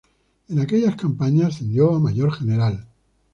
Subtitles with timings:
[0.49, 2.87] En aquellas campañas ascendió a Mayor general.